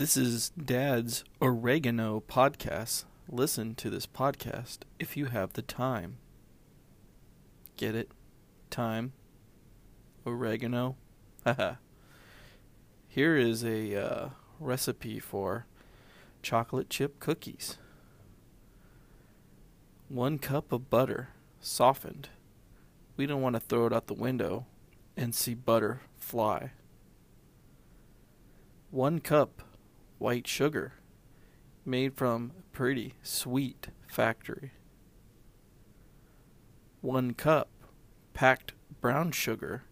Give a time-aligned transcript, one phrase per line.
[0.00, 3.04] This is Dad's Oregano Podcast.
[3.28, 6.16] Listen to this podcast if you have the time.
[7.76, 8.10] Get it?
[8.70, 9.12] Time.
[10.26, 10.96] Oregano.
[11.44, 11.74] Haha.
[13.08, 14.28] Here is a uh,
[14.58, 15.66] recipe for
[16.40, 17.76] chocolate chip cookies.
[20.08, 21.28] One cup of butter,
[21.60, 22.30] softened.
[23.18, 24.64] We don't want to throw it out the window
[25.14, 26.70] and see butter fly.
[28.90, 29.60] One cup
[30.20, 30.92] white sugar,
[31.84, 34.72] made from a pretty sweet factory.
[37.00, 37.70] One cup
[38.34, 39.84] packed brown sugar.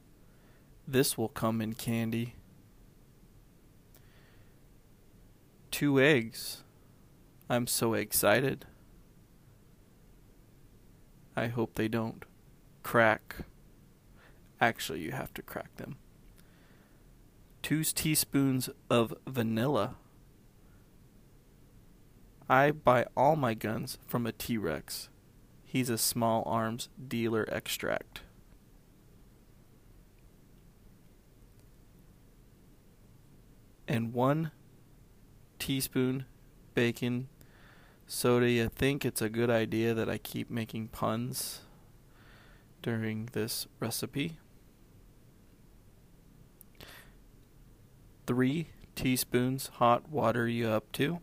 [0.86, 2.34] This will come in candy.
[5.70, 6.62] Two eggs.
[7.48, 8.66] I'm so excited.
[11.34, 12.24] I hope they don't
[12.82, 13.36] crack.
[14.60, 15.96] Actually, you have to crack them.
[17.62, 19.96] Two teaspoons of vanilla.
[22.48, 25.10] I buy all my guns from a T Rex.
[25.64, 28.22] He's a small arms dealer extract.
[33.86, 34.50] And one
[35.58, 36.24] teaspoon
[36.74, 37.28] bacon
[38.06, 38.50] soda.
[38.50, 41.60] You think it's a good idea that I keep making puns
[42.80, 44.38] during this recipe?
[48.26, 51.20] Three teaspoons hot water you up to?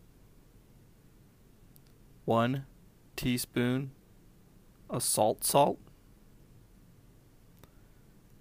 [2.26, 2.66] One
[3.14, 3.92] teaspoon
[4.90, 5.78] of salt salt?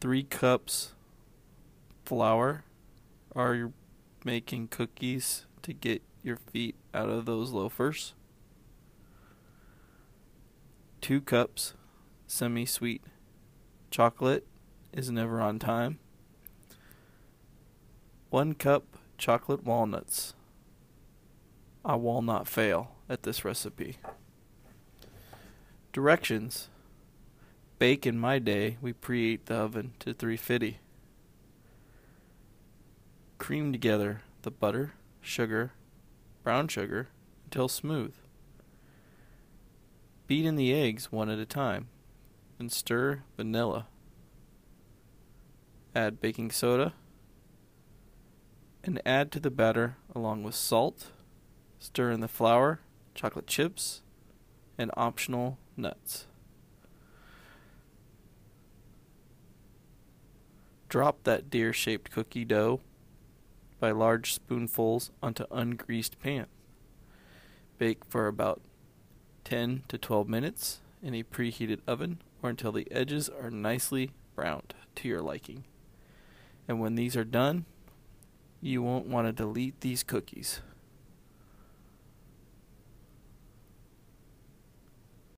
[0.02, 0.94] Three cups
[2.03, 2.64] flour?
[3.36, 3.73] Are you
[4.23, 8.16] making cookies to get your feet out of those loafers?
[10.99, 11.75] Two cups
[12.25, 13.03] semi sweet
[13.92, 14.47] chocolate
[14.94, 15.99] is never on time.
[18.31, 20.33] One cup chocolate walnuts.
[21.86, 23.98] I will not fail at this recipe.
[25.94, 26.70] Directions
[27.77, 30.80] Bake in my day, we preheat the oven to 350.
[33.38, 35.73] Cream together the butter, sugar,
[36.42, 37.10] brown sugar
[37.44, 38.14] until smooth.
[40.27, 41.89] Beat in the eggs one at a time
[42.58, 43.88] and stir vanilla.
[45.94, 46.94] Add baking soda
[48.83, 51.11] and add to the batter along with salt.
[51.77, 52.80] Stir in the flour,
[53.15, 54.03] chocolate chips,
[54.77, 56.27] and optional nuts.
[60.89, 62.80] Drop that deer shaped cookie dough
[63.80, 66.45] by large spoonfuls onto ungreased pan.
[67.77, 68.61] Bake for about
[69.43, 74.73] 10 to 12 minutes in a preheated oven or until the edges are nicely browned
[74.95, 75.65] to your liking.
[76.67, 77.65] And when these are done,
[78.61, 80.61] you won't want to delete these cookies.